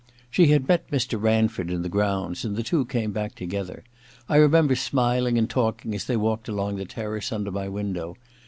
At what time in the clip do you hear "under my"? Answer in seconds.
7.31-7.69